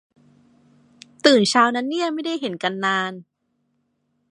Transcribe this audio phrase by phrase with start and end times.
[1.25, 3.13] ตื่นเช้านะเนี่ย ไม่ได้เห็นกันนาน